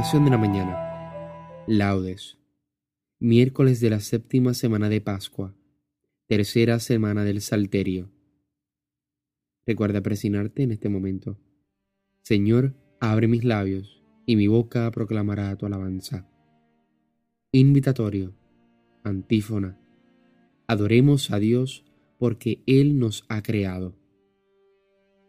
[0.00, 1.66] Oración de la mañana.
[1.66, 2.38] Laudes.
[3.18, 5.54] Miércoles de la séptima semana de Pascua.
[6.26, 8.10] Tercera semana del Salterio.
[9.66, 11.38] Recuerda presionarte en este momento.
[12.22, 16.26] Señor, abre mis labios y mi boca proclamará tu alabanza.
[17.52, 18.32] Invitatorio.
[19.04, 19.78] Antífona.
[20.66, 21.84] Adoremos a Dios
[22.18, 23.94] porque Él nos ha creado.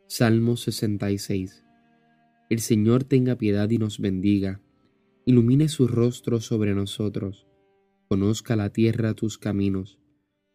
[0.07, 1.62] Salmo 66.
[2.52, 4.60] El Señor tenga piedad y nos bendiga,
[5.23, 7.48] ilumine su rostro sobre nosotros,
[8.10, 10.00] conozca la tierra tus caminos,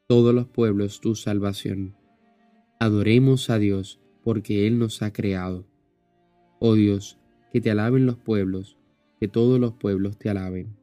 [0.06, 1.96] todos los pueblos tu salvación.
[2.78, 5.66] Adoremos a Dios porque Él nos ha creado.
[6.58, 7.18] Oh Dios,
[7.50, 8.76] que te alaben los pueblos,
[9.18, 10.76] que todos los pueblos te alaben.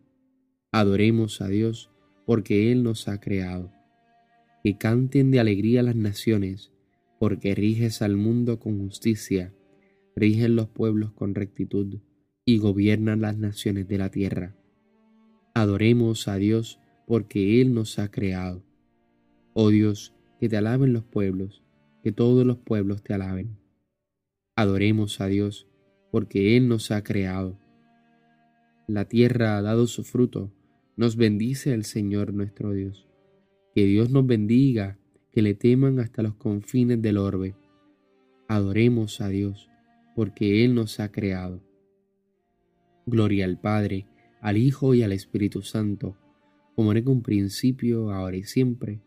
[0.72, 1.92] Adoremos a Dios
[2.26, 3.72] porque Él nos ha creado.
[4.64, 6.72] Que canten de alegría las naciones,
[7.20, 9.54] porque riges al mundo con justicia
[10.16, 12.00] rigen los pueblos con rectitud
[12.46, 14.56] y gobiernan las naciones de la tierra.
[15.54, 18.64] Adoremos a Dios porque Él nos ha creado.
[19.54, 21.64] Oh Dios, que te alaben los pueblos,
[22.04, 23.58] que todos los pueblos te alaben.
[24.56, 25.68] Adoremos a Dios
[26.12, 27.60] porque Él nos ha creado.
[28.88, 30.52] La tierra ha dado su fruto,
[30.96, 33.08] nos bendice el Señor nuestro Dios.
[33.74, 35.00] Que Dios nos bendiga,
[35.32, 37.56] que le teman hasta los confines del orbe.
[38.48, 39.70] Adoremos a Dios
[40.16, 41.62] porque Él nos ha creado.
[43.06, 44.08] Gloria al Padre,
[44.42, 46.18] al Hijo y al Espíritu Santo,
[46.76, 49.02] como en un principio, ahora y siempre,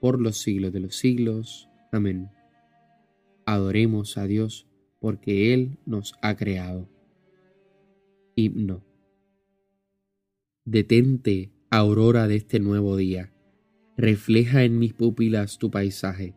[0.00, 1.68] por los siglos de los siglos.
[1.92, 2.30] Amén.
[3.46, 4.66] Adoremos a Dios,
[5.00, 6.88] porque Él nos ha creado.
[8.36, 8.84] Himno.
[10.64, 13.32] Detente, aurora de este nuevo día,
[13.96, 16.34] refleja en mis pupilas tu paisaje,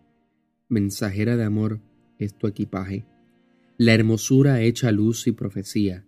[0.69, 1.81] mensajera de amor
[2.17, 3.05] es tu equipaje
[3.77, 6.05] la hermosura hecha luz y profecía.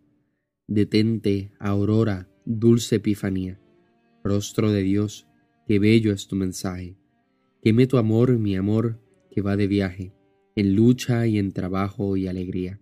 [0.68, 3.60] Detente, aurora, dulce epifanía.
[4.24, 5.28] Rostro de Dios,
[5.68, 6.96] qué bello es tu mensaje.
[7.64, 10.14] Queme tu amor, mi amor, que va de viaje,
[10.56, 12.80] en lucha y en trabajo y alegría.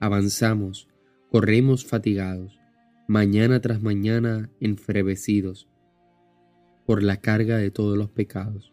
[0.00, 0.88] Avanzamos,
[1.30, 2.58] corremos fatigados,
[3.06, 5.68] mañana tras mañana enfrevecidos,
[6.84, 8.72] por la carga de todos los pecados.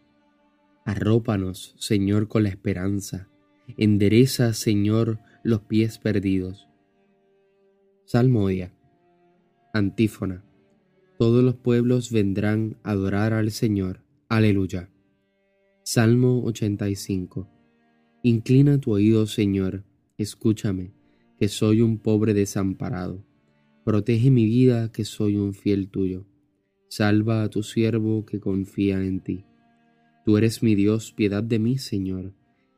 [0.84, 3.28] Arrópanos, Señor, con la esperanza.
[3.76, 6.68] Endereza, Señor, los pies perdidos.
[8.04, 8.72] Salmodia.
[9.72, 10.44] Antífona.
[11.18, 14.02] Todos los pueblos vendrán a adorar al Señor.
[14.28, 14.90] Aleluya.
[15.82, 17.48] Salmo 85.
[18.22, 19.84] Inclina tu oído, Señor,
[20.16, 20.92] escúchame,
[21.38, 23.24] que soy un pobre desamparado.
[23.84, 26.26] Protege mi vida, que soy un fiel tuyo.
[26.88, 29.44] Salva a tu siervo que confía en ti.
[30.24, 32.34] Tú eres mi Dios, piedad de mí, Señor,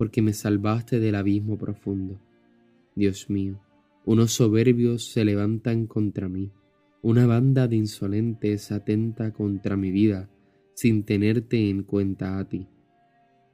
[0.00, 2.18] porque me salvaste del abismo profundo.
[2.96, 3.60] Dios mío,
[4.06, 6.52] unos soberbios se levantan contra mí,
[7.02, 10.30] una banda de insolentes atenta contra mi vida,
[10.72, 12.66] sin tenerte en cuenta a ti.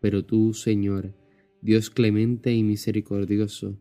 [0.00, 1.16] Pero tú, Señor,
[1.62, 3.76] Dios clemente y misericordioso,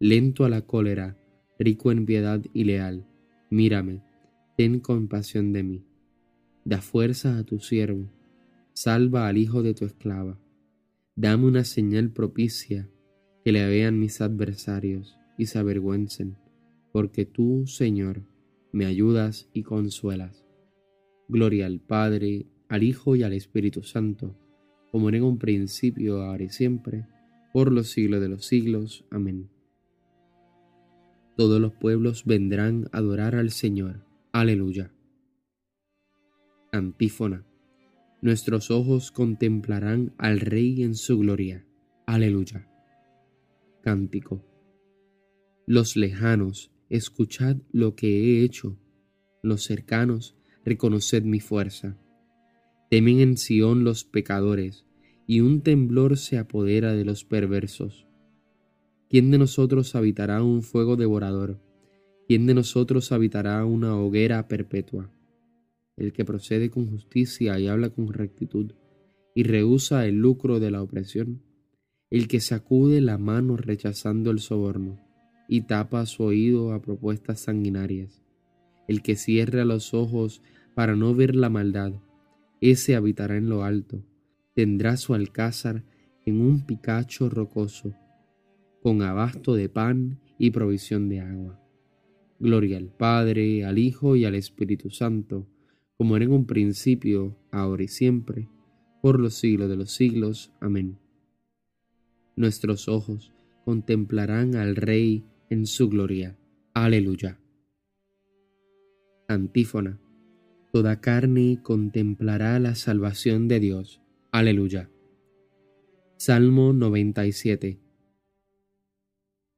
[0.00, 1.16] lento a la cólera,
[1.56, 3.06] rico en piedad y leal,
[3.48, 4.02] mírame,
[4.56, 5.84] ten compasión de mí.
[6.64, 8.10] Da fuerza a tu siervo,
[8.72, 10.36] salva al hijo de tu esclava.
[11.20, 12.88] Dame una señal propicia
[13.44, 16.36] que le vean mis adversarios y se avergüencen,
[16.92, 18.22] porque tú, Señor,
[18.70, 20.46] me ayudas y consuelas.
[21.26, 24.38] Gloria al Padre, al Hijo y al Espíritu Santo,
[24.92, 27.08] como en un principio, ahora y siempre,
[27.52, 29.04] por los siglos de los siglos.
[29.10, 29.50] Amén.
[31.36, 34.04] Todos los pueblos vendrán a adorar al Señor.
[34.30, 34.92] Aleluya.
[36.70, 37.47] Antífona.
[38.20, 41.64] Nuestros ojos contemplarán al Rey en su gloria.
[42.04, 42.68] Aleluya.
[43.80, 44.44] Cántico.
[45.66, 48.76] Los lejanos escuchad lo que he hecho.
[49.40, 51.96] Los cercanos, reconoced mi fuerza.
[52.90, 54.84] Temen en Sión los pecadores,
[55.28, 58.08] y un temblor se apodera de los perversos.
[59.08, 61.60] ¿Quién de nosotros habitará un fuego devorador?
[62.26, 65.12] ¿Quién de nosotros habitará una hoguera perpetua?
[65.98, 68.72] El que procede con justicia y habla con rectitud,
[69.34, 71.42] y rehúsa el lucro de la opresión,
[72.08, 75.00] el que sacude la mano rechazando el soborno,
[75.48, 78.22] y tapa su oído a propuestas sanguinarias,
[78.86, 80.40] el que cierra los ojos
[80.74, 81.94] para no ver la maldad,
[82.60, 84.04] ese habitará en lo alto,
[84.54, 85.84] tendrá su alcázar
[86.24, 87.94] en un picacho rocoso,
[88.82, 91.60] con abasto de pan y provisión de agua.
[92.38, 95.48] Gloria al Padre, al Hijo y al Espíritu Santo,
[95.98, 98.48] como era en un principio, ahora y siempre,
[99.02, 100.52] por los siglos de los siglos.
[100.60, 100.96] Amén.
[102.36, 103.32] Nuestros ojos
[103.64, 106.38] contemplarán al Rey en su gloria.
[106.72, 107.40] Aleluya.
[109.26, 109.98] Antífona.
[110.72, 114.00] Toda carne contemplará la salvación de Dios.
[114.30, 114.88] Aleluya.
[116.16, 117.80] Salmo 97.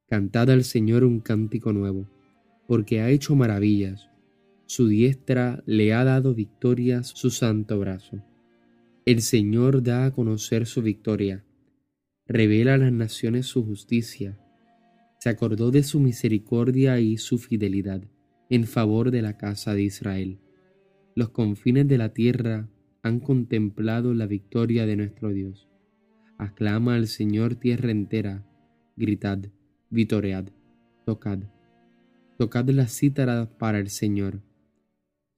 [0.09, 2.09] Cantad al Señor un cántico nuevo,
[2.67, 4.09] porque ha hecho maravillas.
[4.71, 8.23] Su diestra le ha dado victorias su santo brazo.
[9.05, 11.45] El Señor da a conocer su victoria,
[12.29, 14.39] revela a las naciones su justicia.
[15.19, 18.05] Se acordó de su misericordia y su fidelidad
[18.49, 20.39] en favor de la casa de Israel.
[21.17, 22.69] Los confines de la tierra
[23.03, 25.69] han contemplado la victoria de nuestro Dios.
[26.39, 28.47] Aclama al Señor tierra entera,
[28.97, 29.41] gritad,
[29.91, 30.45] vitoread,
[31.05, 31.41] tocad.
[32.39, 34.49] Tocad la cítara para el Señor.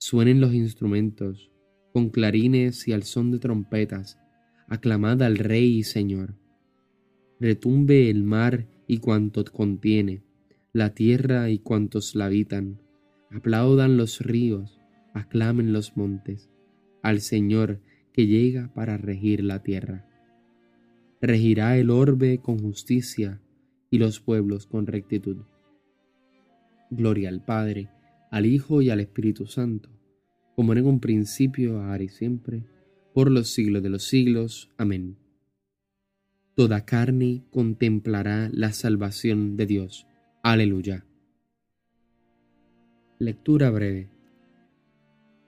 [0.04, 1.52] Suenen los instrumentos,
[1.92, 4.18] con clarines y al son de trompetas,
[4.66, 6.34] aclamad al Rey y Señor.
[7.38, 10.24] Retumbe el mar y cuanto contiene,
[10.72, 12.80] la tierra y cuantos la habitan.
[13.30, 14.80] Aplaudan los ríos,
[15.14, 16.50] aclamen los montes,
[17.04, 17.78] al Señor
[18.12, 20.04] que llega para regir la tierra.
[21.20, 23.40] Regirá el orbe con justicia
[23.88, 25.44] y los pueblos con rectitud.
[26.90, 27.88] Gloria al Padre,
[28.32, 29.92] al Hijo y al Espíritu Santo
[30.54, 32.64] como en un principio, ahora y siempre,
[33.14, 34.70] por los siglos de los siglos.
[34.76, 35.16] Amén.
[36.54, 40.06] Toda carne contemplará la salvación de Dios.
[40.42, 41.06] Aleluya.
[43.18, 44.10] Lectura breve.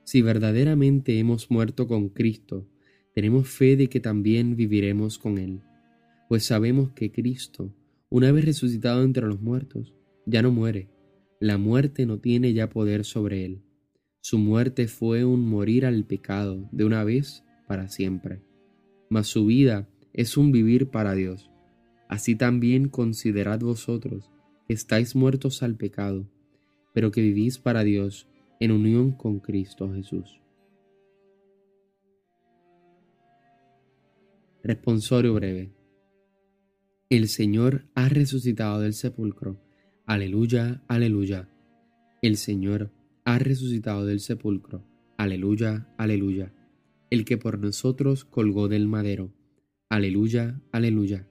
[0.05, 2.69] Si verdaderamente hemos muerto con Cristo,
[3.15, 5.61] tenemos fe de que también viviremos con Él,
[6.29, 7.75] pues sabemos que Cristo,
[8.11, 9.95] una vez resucitado entre los muertos,
[10.27, 10.89] ya no muere,
[11.41, 13.63] la muerte no tiene ya poder sobre Él
[14.27, 18.41] su muerte fue un morir al pecado de una vez para siempre,
[19.11, 21.51] mas su vida es un vivir para Dios.
[22.09, 24.31] Así también considerad vosotros
[24.67, 26.27] que estáis muertos al pecado,
[26.95, 28.27] pero que vivís para Dios
[28.61, 30.41] en unión con Cristo Jesús.
[34.63, 35.71] Responsorio breve.
[37.11, 39.61] El Señor ha resucitado del sepulcro.
[40.06, 41.49] Aleluya, aleluya.
[42.20, 42.90] El Señor
[43.25, 44.84] ha resucitado del sepulcro.
[45.16, 46.52] Aleluya, aleluya.
[47.08, 49.32] El que por nosotros colgó del madero.
[49.88, 51.26] Aleluya, aleluya.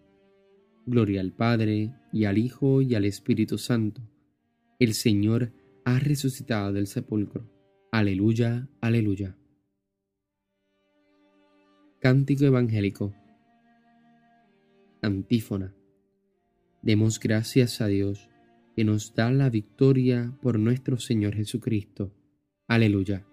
[0.88, 4.02] Gloria al Padre, y al Hijo, y al Espíritu Santo.
[4.80, 5.52] El Señor
[5.86, 7.48] ha resucitado del sepulcro.
[7.92, 9.38] Aleluya, aleluya.
[12.00, 13.14] Cántico Evangélico.
[15.04, 15.76] Antífona.
[16.82, 18.33] Demos gracias a Dios
[18.76, 22.12] que nos da la victoria por nuestro Señor Jesucristo.
[22.68, 23.26] Aleluya.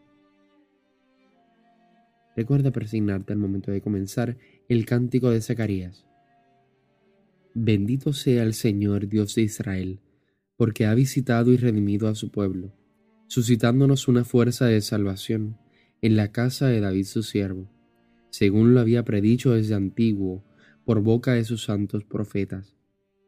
[2.36, 4.36] Recuerda persignarte al momento de comenzar
[4.68, 6.06] el cántico de Zacarías.
[7.54, 10.00] Bendito sea el Señor Dios de Israel,
[10.56, 12.72] porque ha visitado y redimido a su pueblo,
[13.26, 15.56] suscitándonos una fuerza de salvación
[16.02, 17.68] en la casa de David su siervo,
[18.30, 20.44] según lo había predicho desde antiguo
[20.84, 22.79] por boca de sus santos profetas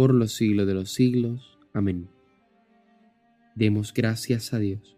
[0.00, 1.58] por los siglos de los siglos.
[1.74, 2.08] Amén.
[3.54, 4.96] Demos gracias a Dios,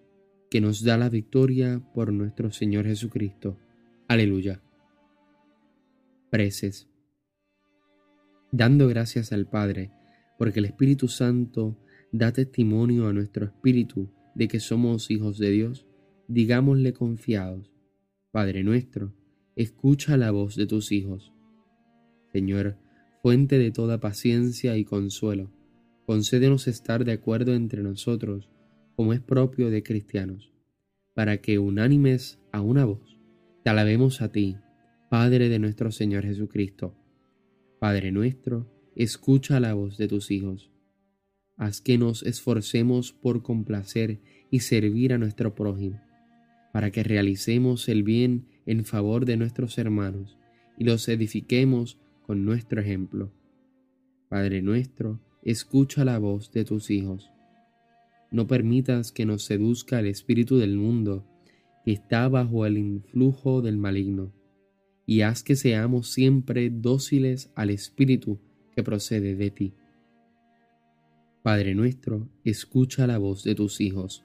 [0.48, 3.58] que nos da la victoria por nuestro Señor Jesucristo.
[4.06, 4.62] Aleluya.
[6.30, 6.88] Preces.
[8.52, 9.90] Dando gracias al Padre,
[10.38, 11.76] porque el Espíritu Santo
[12.12, 15.84] da testimonio a nuestro espíritu de que somos hijos de Dios,
[16.28, 17.72] digámosle confiados,
[18.30, 19.12] Padre nuestro,
[19.56, 21.32] escucha la voz de tus hijos.
[22.32, 22.78] Señor,
[23.22, 25.50] fuente de toda paciencia y consuelo,
[26.04, 28.50] concédenos estar de acuerdo entre nosotros,
[28.96, 30.52] como es propio de cristianos,
[31.14, 33.18] para que unánimes a una voz,
[33.62, 34.56] te alabemos a ti,
[35.08, 36.96] Padre de nuestro Señor Jesucristo.
[37.78, 40.72] Padre nuestro, escucha la voz de tus hijos
[41.62, 46.00] haz que nos esforcemos por complacer y servir a nuestro prójimo,
[46.72, 50.38] para que realicemos el bien en favor de nuestros hermanos
[50.76, 53.32] y los edifiquemos con nuestro ejemplo.
[54.28, 57.30] Padre nuestro, escucha la voz de tus hijos.
[58.30, 61.26] No permitas que nos seduzca el espíritu del mundo
[61.84, 64.32] que está bajo el influjo del maligno,
[65.04, 68.40] y haz que seamos siempre dóciles al espíritu
[68.74, 69.74] que procede de ti.
[71.42, 74.24] Padre nuestro, escucha la voz de tus hijos.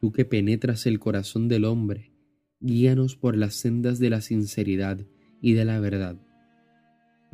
[0.00, 2.12] Tú que penetras el corazón del hombre,
[2.60, 5.04] guíanos por las sendas de la sinceridad
[5.40, 6.16] y de la verdad.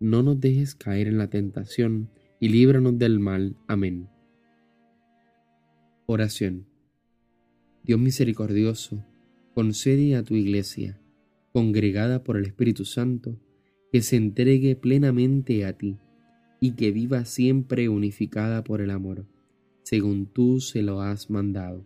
[0.00, 3.56] No nos dejes caer en la tentación, y líbranos del mal.
[3.66, 4.08] Amén.
[6.06, 6.66] Oración.
[7.82, 9.04] Dios misericordioso,
[9.54, 11.00] concede a tu iglesia,
[11.52, 13.40] congregada por el Espíritu Santo,
[13.90, 15.98] que se entregue plenamente a ti
[16.60, 19.26] y que viva siempre unificada por el amor,
[19.82, 21.84] según tú se lo has mandado.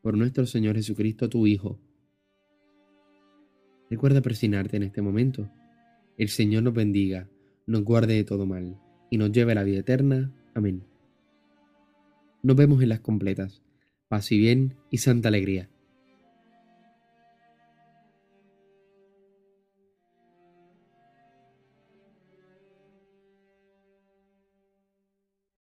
[0.00, 1.78] Por nuestro Señor Jesucristo, tu Hijo.
[3.90, 5.50] Recuerda presionarte en este momento.
[6.18, 7.28] El Señor nos bendiga,
[7.66, 8.78] nos guarde de todo mal
[9.10, 10.32] y nos lleve a la vida eterna.
[10.54, 10.84] Amén.
[12.42, 13.62] Nos vemos en las completas.
[14.08, 15.71] Paz y bien y santa alegría.